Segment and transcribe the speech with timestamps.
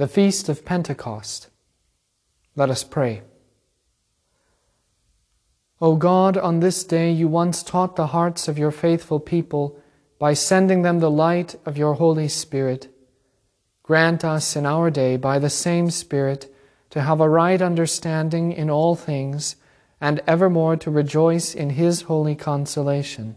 [0.00, 1.50] the feast of Pentecost.
[2.56, 3.20] Let us pray.
[5.78, 9.78] O God, on this day you once taught the hearts of your faithful people
[10.18, 12.88] by sending them the light of your Holy Spirit.
[13.82, 16.50] Grant us in our day, by the same Spirit,
[16.88, 19.56] to have a right understanding in all things,
[20.00, 23.36] and evermore to rejoice in his holy consolation.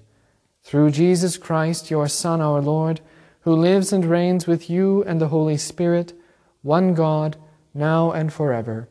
[0.64, 3.02] Through Jesus Christ, your Son, our Lord,
[3.41, 6.14] who lives and reigns with you and the Holy Spirit,
[6.63, 7.38] one God,
[7.73, 8.90] now and forever.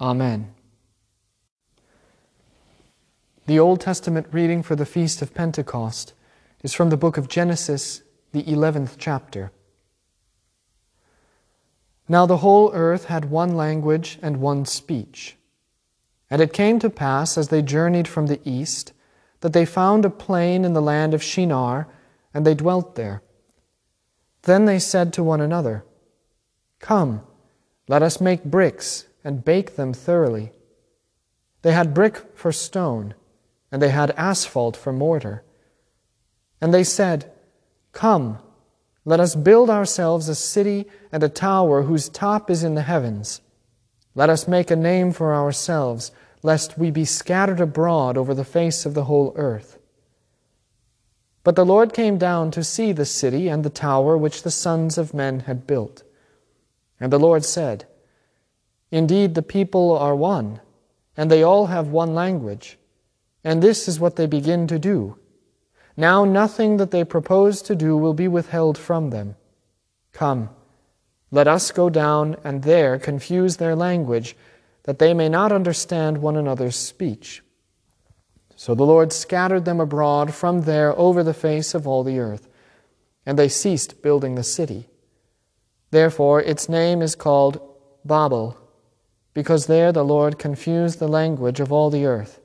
[0.00, 0.54] Amen.
[3.46, 6.12] The Old Testament reading for the Feast of Pentecost
[6.62, 9.50] is from the book of Genesis, the 11th chapter.
[12.08, 15.36] Now the whole earth had one language and one speech.
[16.30, 18.92] And it came to pass, as they journeyed from the east,
[19.40, 21.88] that they found a plain in the land of Shinar,
[22.34, 23.22] and they dwelt there.
[24.42, 25.84] Then they said to one another,
[26.80, 27.22] Come,
[27.88, 30.52] let us make bricks and bake them thoroughly.
[31.62, 33.14] They had brick for stone,
[33.70, 35.44] and they had asphalt for mortar.
[36.60, 37.30] And they said,
[37.92, 38.38] Come,
[39.04, 43.40] let us build ourselves a city and a tower whose top is in the heavens.
[44.14, 48.86] Let us make a name for ourselves, lest we be scattered abroad over the face
[48.86, 49.78] of the whole earth.
[51.44, 54.98] But the Lord came down to see the city and the tower which the sons
[54.98, 56.02] of men had built.
[57.00, 57.86] And the Lord said,
[58.90, 60.60] Indeed, the people are one,
[61.16, 62.78] and they all have one language.
[63.42, 65.16] And this is what they begin to do.
[65.96, 69.36] Now nothing that they propose to do will be withheld from them.
[70.12, 70.50] Come,
[71.30, 74.36] let us go down and there confuse their language,
[74.84, 77.42] that they may not understand one another's speech.
[78.56, 82.46] So the Lord scattered them abroad from there over the face of all the earth,
[83.24, 84.89] and they ceased building the city.
[85.90, 87.60] Therefore, its name is called
[88.04, 88.56] Babel,
[89.34, 92.40] because there the Lord confused the language of all the earth,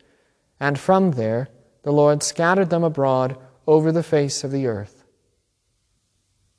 [0.59, 1.49] and from there
[1.83, 3.37] the Lord scattered them abroad
[3.67, 5.03] over the face of the earth.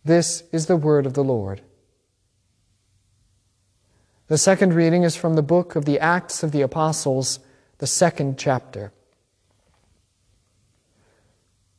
[0.04, 1.62] This is the word of the Lord.
[4.28, 7.40] The second reading is from the book of the Acts of the Apostles,
[7.78, 8.92] the second chapter.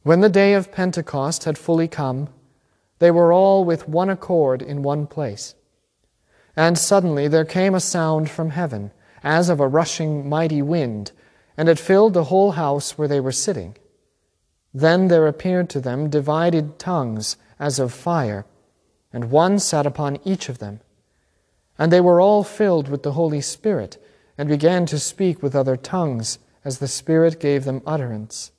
[0.04, 2.30] When the day of Pentecost had fully come,
[3.00, 5.56] they were all with one accord in one place.
[6.56, 8.92] And suddenly there came a sound from heaven,
[9.24, 11.12] as of a rushing mighty wind,
[11.56, 13.76] and it filled the whole house where they were sitting.
[14.74, 18.46] Then there appeared to them divided tongues as of fire,
[19.12, 20.82] and one sat upon each of them.
[21.78, 24.04] And they were all filled with the Holy Spirit,
[24.38, 28.52] and began to speak with other tongues, as the Spirit gave them utterance.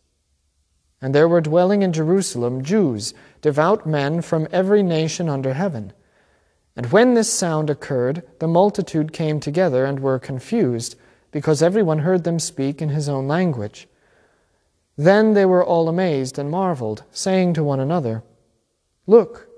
[1.00, 5.92] And there were dwelling in Jerusalem Jews, devout men from every nation under heaven.
[6.76, 10.96] And when this sound occurred, the multitude came together and were confused,
[11.30, 13.88] because everyone heard them speak in his own language.
[14.96, 18.22] Then they were all amazed and marveled, saying to one another,
[19.06, 19.48] Look,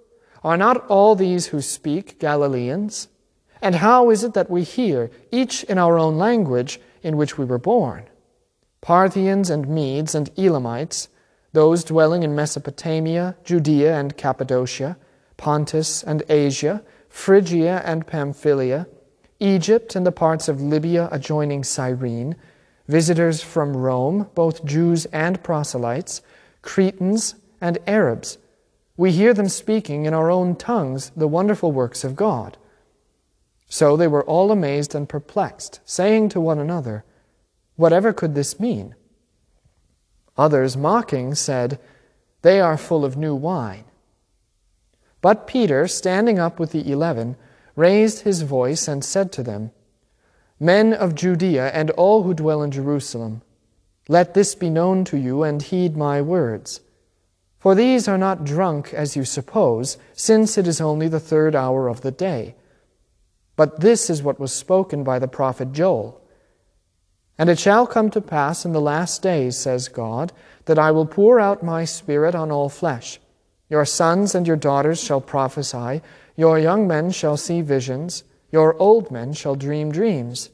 [0.42, 3.08] are not all these who speak Galileans?
[3.62, 7.44] And how is it that we hear, each in our own language in which we
[7.44, 8.04] were born?
[8.80, 11.08] Parthians and Medes and Elamites,
[11.52, 14.96] those dwelling in Mesopotamia, Judea and Cappadocia,
[15.36, 18.86] Pontus and Asia, Phrygia and Pamphylia,
[19.40, 22.36] Egypt and the parts of Libya adjoining Cyrene,
[22.86, 26.22] visitors from Rome, both Jews and proselytes,
[26.62, 28.38] Cretans and Arabs.
[28.96, 32.58] We hear them speaking in our own tongues the wonderful works of God.
[33.66, 37.04] So they were all amazed and perplexed, saying to one another,
[37.76, 38.94] Whatever could this mean?
[40.40, 41.78] Others, mocking, said,
[42.40, 43.84] They are full of new wine.
[45.20, 47.36] But Peter, standing up with the eleven,
[47.76, 49.70] raised his voice and said to them,
[50.58, 53.42] Men of Judea and all who dwell in Jerusalem,
[54.08, 56.80] let this be known to you and heed my words.
[57.58, 61.86] For these are not drunk as you suppose, since it is only the third hour
[61.86, 62.54] of the day.
[63.56, 66.19] But this is what was spoken by the prophet Joel.
[67.40, 70.30] And it shall come to pass in the last days, says God,
[70.66, 73.18] that I will pour out my Spirit on all flesh.
[73.70, 76.02] Your sons and your daughters shall prophesy,
[76.36, 80.50] your young men shall see visions, your old men shall dream dreams.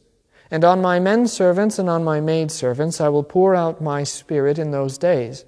[0.49, 4.05] And on my men servants and on my maid servants I will pour out my
[4.05, 5.45] Spirit in those days,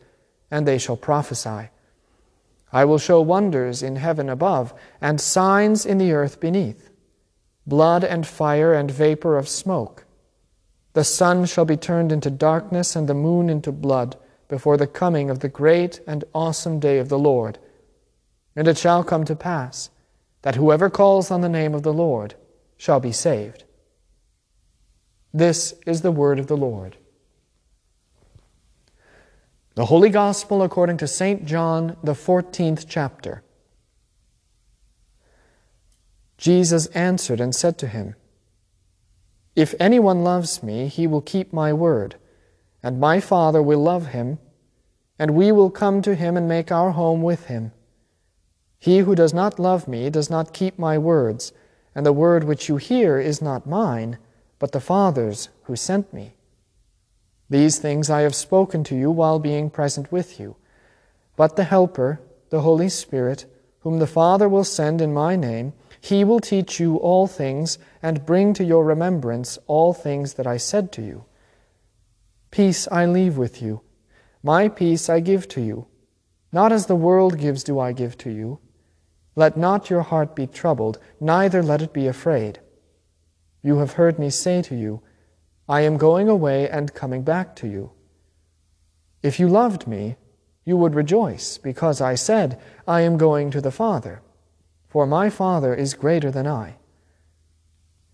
[0.51, 1.69] and they shall prophesy.
[2.73, 6.91] I will show wonders in heaven above, and signs in the earth beneath
[7.65, 10.05] blood and fire and vapor of smoke.
[10.99, 14.17] The sun shall be turned into darkness and the moon into blood
[14.49, 17.61] before the coming of the great and awesome day of the Lord.
[18.57, 19.91] And it shall come to pass,
[20.43, 22.35] that whoever calls on the name of the Lord
[22.77, 23.63] shall be saved.
[25.33, 26.97] This is the word of the Lord.
[29.77, 31.45] The Holy Gospel according to St.
[31.45, 33.45] John, the 14th chapter.
[36.39, 38.17] Jesus answered and said to him,
[39.59, 42.15] If anyone loves me, he will keep my word,
[42.81, 44.39] and my Father will love him,
[45.19, 47.73] and we will come to him and make our home with him.
[48.79, 51.53] He who does not love me does not keep my words,
[51.93, 54.19] and the word which you hear is not mine,
[54.61, 56.35] but the Father's who sent me.
[57.51, 60.55] These things I have spoken to you while being present with you.
[61.35, 62.21] But the Helper,
[62.51, 63.47] the Holy Spirit,
[63.81, 68.27] whom the Father will send in my name, he will teach you all things and
[68.27, 71.25] bring to your remembrance all things that I said to you.
[72.51, 73.83] Peace I leave with you,
[74.43, 75.87] my peace I give to you.
[76.53, 78.61] Not as the world gives do I give to you.
[79.37, 82.61] Let not your heart be troubled, neither let it be afraid.
[83.63, 85.03] You have heard me say to you,
[85.69, 87.93] I am going away and coming back to you.
[89.23, 90.17] If you loved me,
[90.65, 94.23] you would rejoice, because I said, I am going to the Father,
[94.89, 96.77] for my Father is greater than I.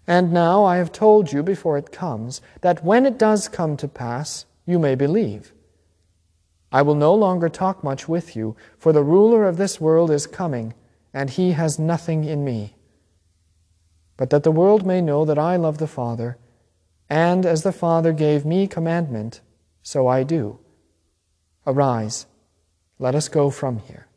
[0.06, 3.88] And now I have told you before it comes, that when it does come to
[3.88, 5.52] pass, you may believe.
[6.70, 10.26] I will no longer talk much with you, for the ruler of this world is
[10.26, 10.74] coming
[11.14, 12.74] and he has nothing in me.
[14.16, 16.36] But that the world may know that I love the Father,
[17.08, 19.40] and as the Father gave me commandment,
[19.82, 20.58] so I do.
[21.66, 22.26] Arise,
[22.98, 24.08] let us go from here.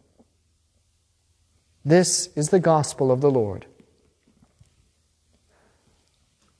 [1.88, 3.66] This is the gospel of the Lord.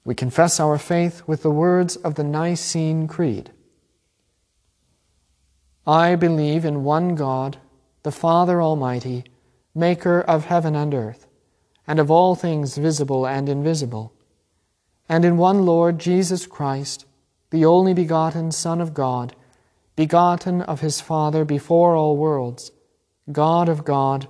[0.06, 3.52] We confess our faith with the words of the Nicene Creed.
[5.86, 7.58] I believe in one God,
[8.04, 9.26] the Father Almighty
[9.76, 11.28] maker of heaven and earth,
[11.86, 14.14] and of all things visible and invisible,
[15.10, 17.06] and in one Lord Jesus Christ,
[17.50, 19.36] the only begotten Son of God,
[19.98, 22.72] begotten of his Father before all worlds,
[23.30, 24.30] God of God,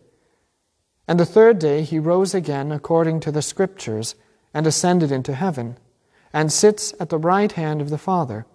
[1.11, 4.15] And the third day he rose again according to the Scriptures,
[4.53, 5.77] and ascended into heaven,
[6.31, 8.45] and sits at the right hand of the Father.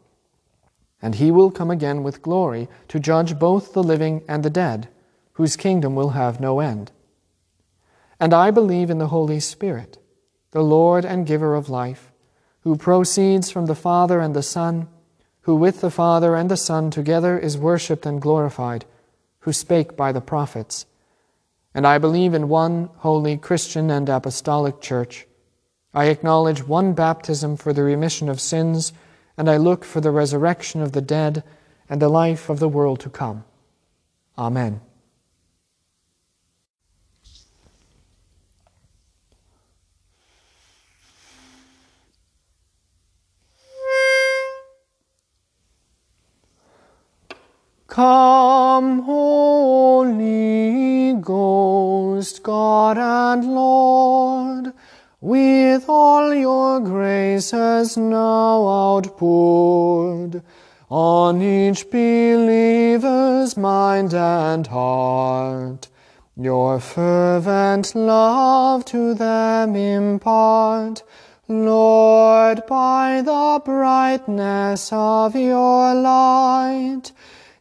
[1.03, 4.89] And he will come again with glory to judge both the living and the dead,
[5.35, 6.93] whose kingdom will have no end.
[8.19, 9.99] And I believe in the Holy Spirit,
[10.53, 12.11] the Lord and giver of life,
[12.61, 14.89] who proceeds from the Father and the Son,
[15.43, 18.87] who with the Father and the Son together is worshipped and glorified,
[19.41, 20.87] who spake by the prophets.
[21.77, 25.27] And I believe in one holy Christian and apostolic church.
[25.93, 28.95] I acknowledge one baptism for the remission of sins,
[29.37, 31.45] and I look for the resurrection of the dead
[31.91, 33.45] and the life of the world to come.
[34.39, 34.81] Amen.
[47.87, 48.36] Come,
[57.97, 60.43] now outpoured
[60.91, 65.89] on each believer's mind and heart.
[66.37, 71.03] Your fervent love to them impart,
[71.49, 77.13] Lord, by the brightness of your light.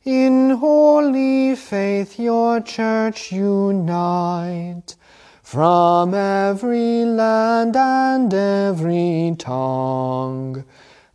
[0.03, 4.95] In holy faith your church unite.
[5.45, 10.65] From every land and every tongue.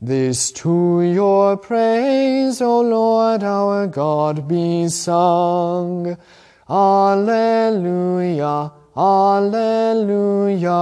[0.00, 6.16] This to your praise, O Lord our God, be sung.
[6.68, 10.72] Alleluia, Alleluia.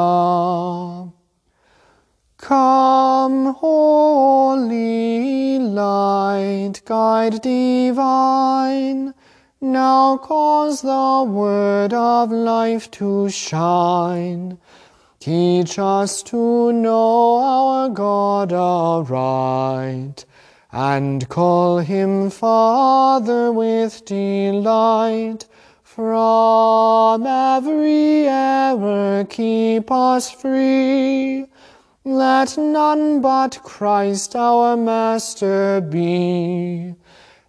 [2.37, 9.15] Come, holy light, guide divine,
[9.61, 14.59] now cause the word of life to shine.
[15.21, 20.25] Teach us to know our God aright,
[20.71, 25.47] and call him Father with delight
[25.99, 31.47] From every error keep us free.
[32.05, 36.95] Let none but Christ our Master be,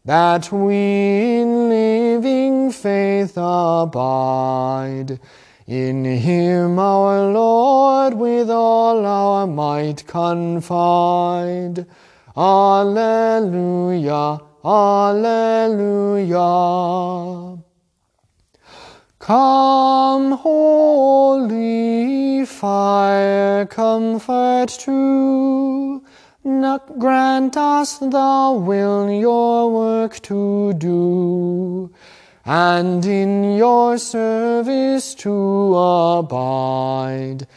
[0.10, 5.20] that we in living faith abide.
[5.68, 11.86] In him our Lord with all our might confide.
[12.36, 16.40] Alleluia, Alleluia.
[19.20, 25.99] Come, holy fire, comfort true,
[26.50, 31.92] not grant us the will your work to do,
[32.44, 37.48] and in your service to abide.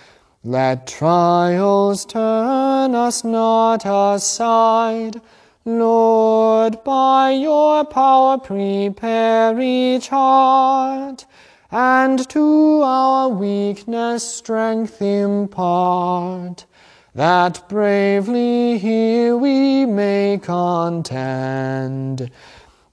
[0.45, 5.21] Let trials turn us not aside,
[5.65, 11.25] Lord, by your power prepare each heart
[11.73, 16.67] and to our weakness strength impart,
[17.15, 22.31] that bravely here we may contend.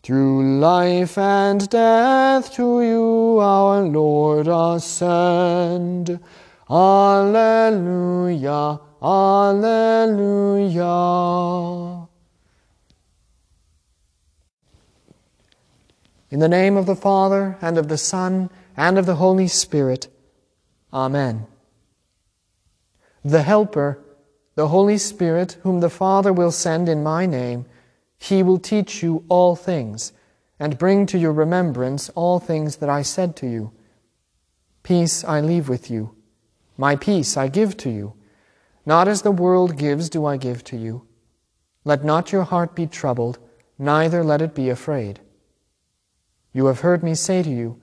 [0.03, 6.19] Through life and death to you, our Lord, ascend.
[6.69, 10.89] Alleluia, Alleluia.
[16.31, 20.07] In the name of the Father, and of the Son, and of the Holy Spirit.
[20.93, 21.47] Amen.
[23.23, 23.99] The Helper,
[24.59, 27.65] the Holy Spirit, whom the Father will send in my name,
[28.17, 30.11] he will teach you all things,
[30.59, 33.71] and bring to your remembrance all things that I said to you.
[34.83, 36.13] Peace I leave with you,
[36.75, 38.15] my peace I give to you.
[38.85, 41.07] Not as the world gives do I give to you.
[41.85, 43.39] Let not your heart be troubled,
[43.77, 45.21] neither let it be afraid.
[46.51, 47.79] You have heard me say to you,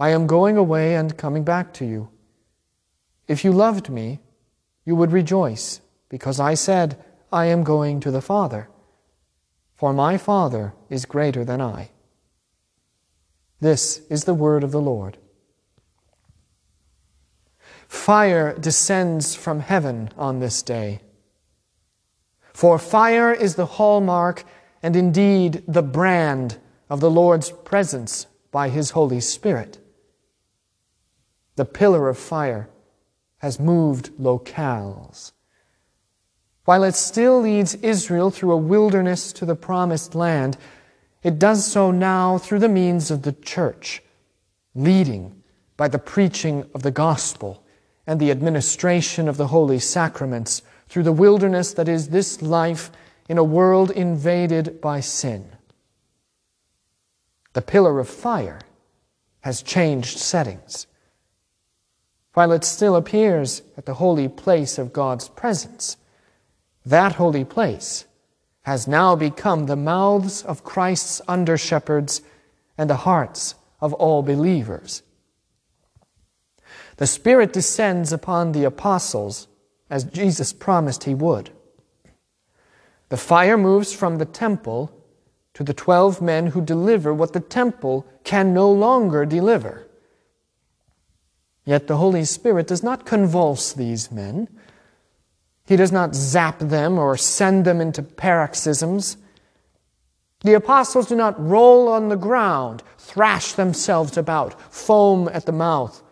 [0.00, 2.08] I am going away and coming back to you.
[3.28, 4.18] If you loved me,
[4.84, 8.68] you would rejoice, because I said, I am going to the Father.
[9.74, 11.90] For my Father is greater than I.
[13.60, 15.18] This is the word of the Lord.
[17.86, 21.00] Fire descends from heaven on this day.
[22.52, 24.44] For fire is the hallmark
[24.82, 26.58] and indeed the brand
[26.90, 29.78] of the Lord's presence by His Holy Spirit
[31.58, 32.70] the pillar of fire
[33.38, 35.32] has moved locales.
[36.68, 40.58] While it still leads Israel through a wilderness to the promised land,
[41.22, 44.02] it does so now through the means of the church,
[44.74, 45.42] leading
[45.78, 47.64] by the preaching of the gospel
[48.06, 50.60] and the administration of the holy sacraments
[50.90, 52.90] through the wilderness that is this life
[53.30, 55.50] in a world invaded by sin.
[57.54, 58.60] The pillar of fire
[59.40, 60.86] has changed settings
[62.34, 65.96] while it still appears at the holy place of God's presence.
[66.88, 68.06] That holy place
[68.62, 72.22] has now become the mouths of Christ's under shepherds
[72.78, 75.02] and the hearts of all believers.
[76.96, 79.48] The Spirit descends upon the apostles
[79.90, 81.50] as Jesus promised he would.
[83.10, 84.90] The fire moves from the temple
[85.52, 89.86] to the twelve men who deliver what the temple can no longer deliver.
[91.66, 94.48] Yet the Holy Spirit does not convulse these men.
[95.68, 99.18] He does not zap them or send them into paroxysms.
[100.40, 106.02] The apostles do not roll on the ground, thrash themselves about, foam at the mouth,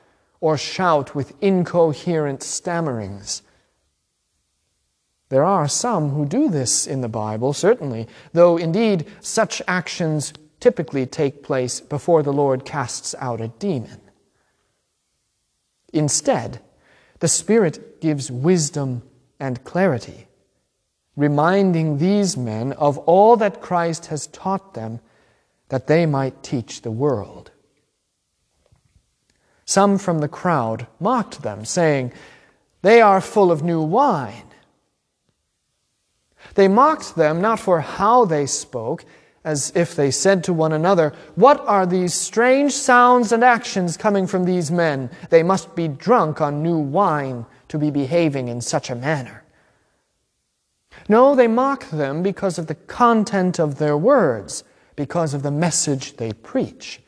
[0.43, 3.41] or shout with incoherent stammerings.
[5.31, 11.07] There are some who do this in the Bible, certainly, though indeed such actions typically
[11.07, 14.03] take place before the Lord casts out a demon.
[15.95, 16.61] Instead,
[17.21, 19.01] the Spirit gives wisdom
[19.39, 20.29] and clarity,
[21.17, 25.01] reminding these men of all that Christ has taught them
[25.69, 27.51] that they might teach the world.
[29.65, 32.13] Some from the crowd mocked them, saying,
[32.83, 34.45] They are full of new wine.
[36.55, 39.05] They mocked them not for how they spoke,
[39.45, 44.27] as if they said to one another, What are these strange sounds and actions coming
[44.27, 45.11] from these men?
[45.31, 49.43] They must be drunk on new wine to be behaving in such a manner.
[51.09, 54.65] No, they mock them because of the content of their words,
[54.97, 57.01] because of the message they preach.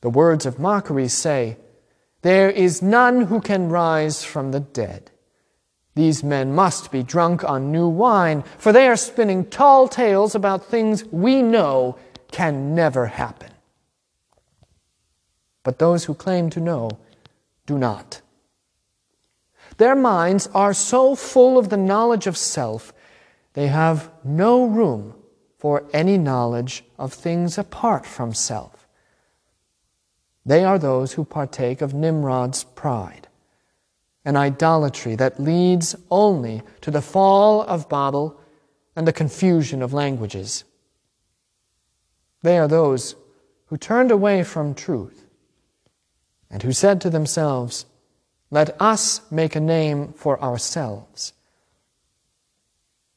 [0.00, 1.56] The words of mockery say,
[2.22, 5.10] There is none who can rise from the dead.
[5.94, 10.66] These men must be drunk on new wine, for they are spinning tall tales about
[10.66, 11.96] things we know
[12.30, 13.50] can never happen.
[15.64, 16.90] but those who claim to know
[17.66, 18.20] do not.
[19.76, 22.92] Their minds are so full of the knowledge of self,
[23.54, 25.14] they have no room
[25.58, 28.86] for any knowledge of things apart from self.
[30.44, 33.28] They are those who partake of Nimrod's pride,
[34.24, 38.38] an idolatry that leads only to the fall of Babel
[38.94, 40.64] and the confusion of languages.
[42.42, 43.16] They are those
[43.66, 45.24] who turned away from truth
[46.50, 47.86] and who said to themselves,
[48.50, 51.32] Let us make a name for ourselves.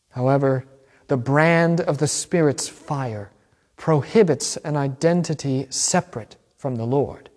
[0.09, 0.65] However,
[1.07, 3.31] the brand of the Spirit's fire
[3.75, 7.29] prohibits an identity separate from the Lord.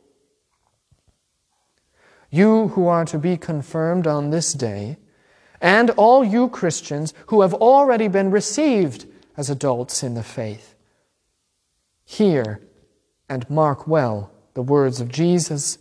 [2.31, 4.97] You who are to be confirmed on this day,
[5.61, 9.07] and all you Christians who have already been received
[9.37, 10.75] as adults in the faith,
[12.05, 12.61] hear
[13.29, 15.79] and mark well the words of Jesus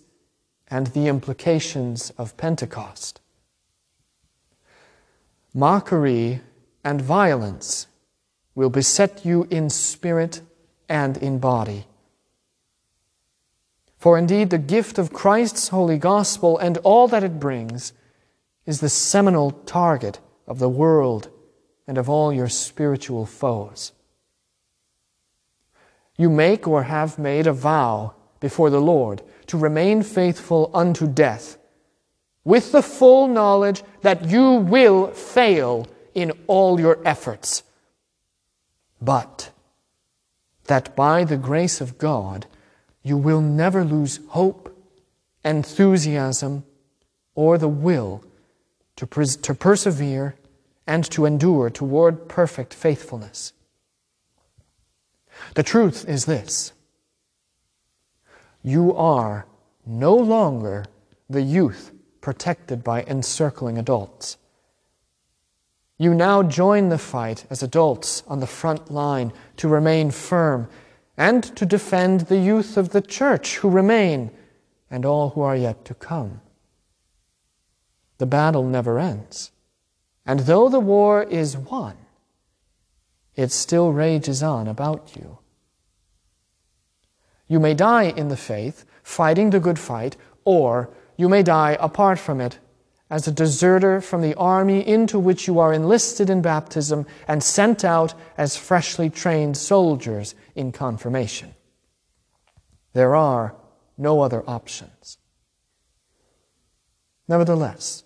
[0.70, 3.22] and the implications of Pentecost.
[5.54, 6.42] Mockery
[6.84, 7.88] and violence
[8.56, 10.42] will beset you in spirit
[10.88, 11.86] and in body.
[13.98, 17.94] For indeed, the gift of Christ's holy gospel and all that it brings
[18.66, 21.30] is the seminal target of the world
[21.88, 23.92] and of all your spiritual foes.
[26.18, 31.58] You make or have made a vow before the Lord to remain faithful unto death,
[32.44, 37.64] with the full knowledge that you will fail in all your efforts,
[39.02, 39.50] but
[40.66, 42.46] that by the grace of God
[43.02, 44.78] you will never lose hope,
[45.44, 46.64] enthusiasm,
[47.34, 48.24] or the will
[48.98, 50.36] to, pers- to persevere
[50.86, 53.54] and to endure toward perfect faithfulness.
[55.56, 56.74] The truth is this
[58.64, 59.46] you are
[59.86, 60.86] no longer
[61.30, 64.38] the youth protected by encircling adults.
[65.98, 70.70] You now join the fight as adults on the front line to remain firm
[71.18, 74.32] and to defend the youth of the church who remain
[74.90, 76.42] and all who are yet to come.
[78.18, 79.52] The battle never ends.
[80.26, 81.98] And though the war is won,
[83.36, 85.40] it still rages on about you.
[87.50, 92.20] You may die in the faith, fighting the good fight, or you may die apart
[92.20, 92.60] from it,
[93.10, 97.84] as a deserter from the army into which you are enlisted in baptism and sent
[97.84, 101.56] out as freshly trained soldiers in confirmation.
[102.94, 103.56] There are
[103.98, 105.18] no other options.
[107.28, 108.04] Nevertheless,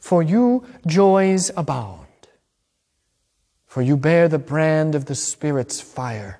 [0.00, 2.06] for you joys abound,
[3.66, 6.38] for you bear the brand of the Spirit's fire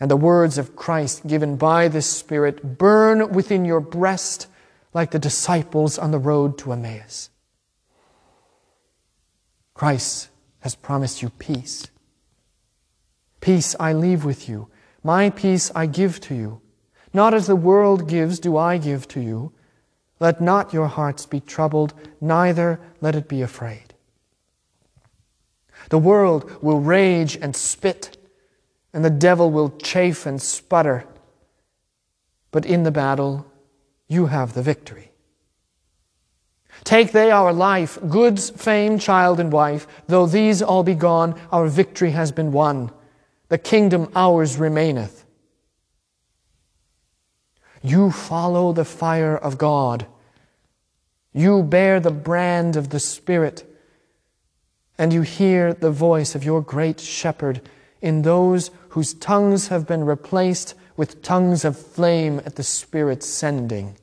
[0.00, 4.46] and the words of Christ given by the Spirit burn within your breast
[4.94, 7.28] like the disciples on the road to Emmaus.
[9.74, 11.86] Christ has promised you peace.
[13.40, 14.68] Peace I leave with you.
[15.02, 16.60] My peace I give to you.
[17.12, 19.52] Not as the world gives, do I give to you.
[20.18, 23.94] Let not your hearts be troubled, neither let it be afraid.
[25.88, 28.18] The world will rage and spit
[28.92, 31.04] and the devil will chafe and sputter.
[32.50, 33.46] But in the battle,
[34.08, 35.12] you have the victory.
[36.84, 39.86] Take they our life, goods, fame, child, and wife.
[40.06, 42.90] Though these all be gone, our victory has been won.
[43.48, 45.24] The kingdom ours remaineth.
[47.82, 50.06] You follow the fire of God.
[51.32, 53.66] You bear the brand of the Spirit.
[54.98, 57.62] And you hear the voice of your great shepherd
[58.02, 63.96] in those whose tongues have been replaced with tongues of flame at the Spirit's sending.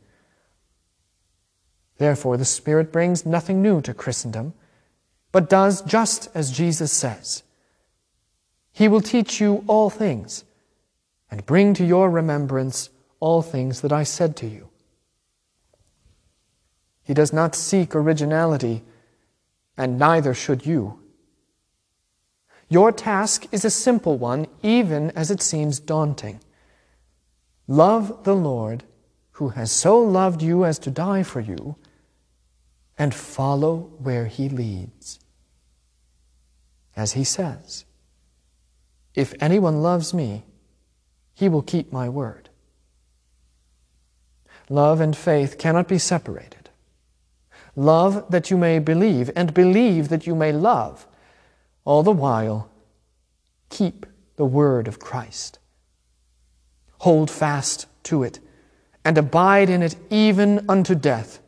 [1.97, 4.54] Therefore, the Spirit brings nothing new to Christendom,
[5.32, 7.43] but does just as Jesus says.
[8.71, 10.43] He will teach you all things
[11.30, 14.69] and bring to your remembrance all things that I said to you.
[17.04, 18.84] He does not seek originality,
[19.78, 21.00] and neither should you.
[22.69, 26.41] Your task is a simple one, even as it seems daunting.
[27.67, 28.84] Love the Lord,
[29.34, 31.77] who has so loved you as to die for you,
[32.97, 35.19] and follow where he leads.
[36.95, 37.86] As he says,
[39.15, 40.43] If anyone loves me,
[41.34, 42.49] he will keep my word.
[44.69, 46.69] Love and faith cannot be separated.
[47.75, 51.08] Love that you may believe, and believe that you may love
[51.88, 52.69] all the while,
[53.69, 55.58] keep the word of Christ.
[57.00, 58.41] Hold fast to it
[59.06, 61.39] and abide in it even unto death,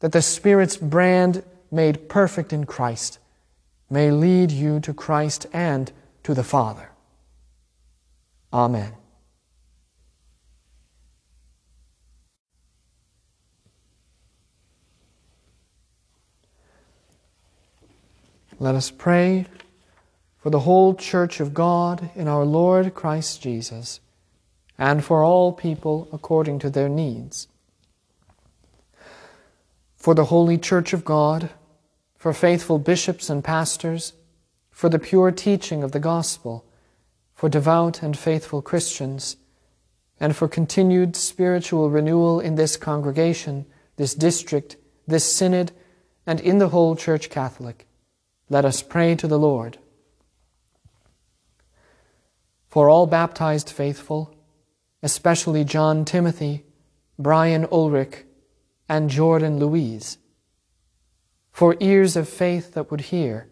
[0.00, 3.20] that the Spirit's brand made perfect in Christ
[3.88, 5.90] may lead you to Christ and
[6.24, 6.90] to the Father.
[8.52, 8.97] Amen.
[18.60, 19.46] Let us pray
[20.38, 24.00] for the whole church of God in our Lord Christ Jesus,
[24.76, 27.46] and for all people according to their needs.
[29.94, 31.50] For the holy church of God,
[32.16, 34.14] for faithful bishops and pastors,
[34.72, 36.64] for the pure teaching of the gospel,
[37.36, 39.36] for devout and faithful Christians,
[40.18, 43.66] and for continued spiritual renewal in this congregation,
[43.96, 45.70] this district, this synod,
[46.26, 47.87] and in the whole Church Catholic
[48.48, 49.78] let us pray to the Lord.
[52.68, 54.34] For all baptized faithful,
[55.02, 56.64] especially John Timothy,
[57.18, 58.24] Brian Ulrich,
[58.88, 60.18] and Jordan Louise,
[61.52, 63.48] for ears of faith that would hear,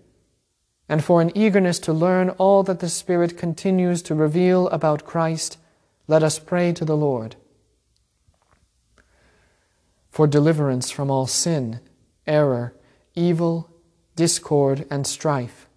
[0.88, 5.58] and for an eagerness to learn all that the Spirit continues to reveal about Christ,
[6.06, 7.36] let us pray to the Lord.
[10.10, 11.80] For deliverance from all sin,
[12.26, 12.74] error,
[13.14, 13.68] evil,
[14.16, 15.68] discord, and strife,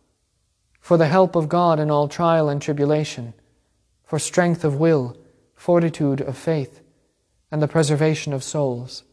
[0.79, 3.33] for the help of God in all trial and tribulation,
[4.05, 5.17] for strength of will,
[5.55, 6.81] fortitude of faith,
[7.51, 9.03] and the preservation of souls.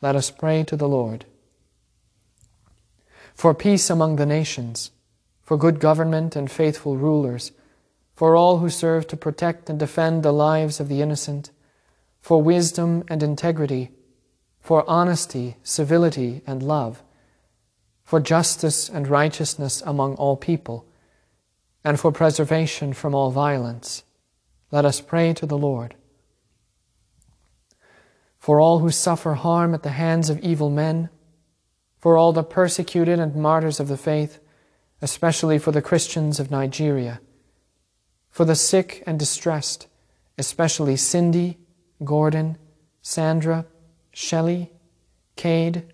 [0.00, 1.26] Let us pray to the Lord.
[3.34, 4.90] For peace among the nations,
[5.42, 7.52] for good government and faithful rulers,
[8.14, 11.50] for all who serve to protect and defend the lives of the innocent,
[12.20, 13.90] for wisdom and integrity,
[14.60, 17.02] for honesty, civility, and love
[18.10, 20.84] for justice and righteousness among all people,
[21.84, 24.02] and for preservation from all violence.
[24.72, 25.94] Let us pray to the Lord.
[28.40, 31.08] For all who suffer harm at the hands of evil men,
[32.00, 34.40] for all the persecuted and martyrs of the faith,
[35.00, 37.20] especially for the Christians of Nigeria,
[38.28, 39.86] for the sick and distressed,
[40.36, 41.58] especially Cindy,
[42.02, 42.58] Gordon,
[43.02, 43.66] Sandra,
[44.12, 44.72] Shelley,
[45.36, 45.92] Cade,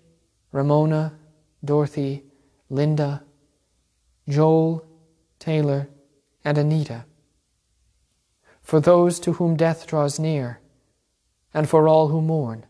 [0.51, 1.13] Ramona,
[1.63, 2.23] Dorothy,
[2.69, 3.23] Linda,
[4.27, 4.85] Joel,
[5.39, 5.89] Taylor,
[6.43, 7.05] and Anita.
[8.61, 10.59] For those to whom death draws near,
[11.53, 12.65] and for all who mourn,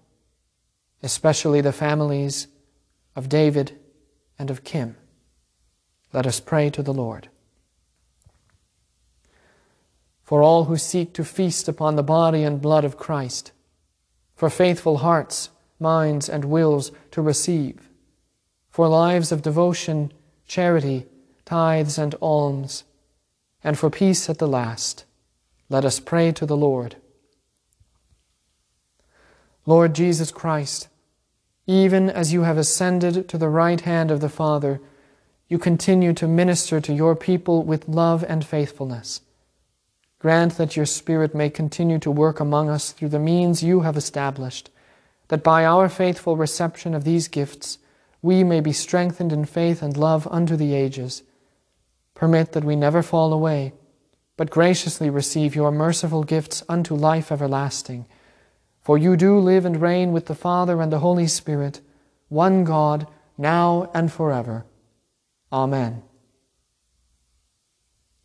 [1.01, 2.47] especially the families
[3.15, 3.79] of David
[4.37, 4.95] and of Kim.
[6.13, 7.29] Let us pray to the Lord.
[10.23, 13.51] For all who seek to feast upon the body and blood of Christ,
[14.35, 17.89] for faithful hearts, minds, and wills to receive,
[18.77, 20.11] for lives of devotion,
[20.47, 21.03] charity,
[21.45, 22.83] tithes, and alms,
[23.63, 25.03] and for peace at the last.
[25.67, 26.95] Let us pray to the Lord.
[29.65, 30.89] Lord Jesus Christ,
[31.65, 34.79] even as you have ascended to the right hand of the Father,
[35.47, 39.21] you continue to minister to your people with love and faithfulness.
[40.19, 43.97] Grant that your Spirit may continue to work among us through the means you have
[43.97, 44.69] established,
[45.29, 47.79] that by our faithful reception of these gifts,
[48.21, 51.23] we may be strengthened in faith and love unto the ages.
[52.13, 53.73] Permit that we never fall away,
[54.37, 58.05] but graciously receive your merciful gifts unto life everlasting.
[58.81, 61.81] For you do live and reign with the Father and the Holy Spirit,
[62.29, 64.65] one God, now and forever.
[65.51, 66.03] Amen.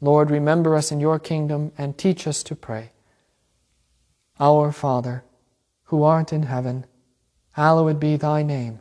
[0.00, 2.92] Lord, remember us in your kingdom and teach us to pray.
[4.40, 5.24] Our Father,
[5.84, 6.86] who art in heaven,
[7.52, 8.80] hallowed be thy name.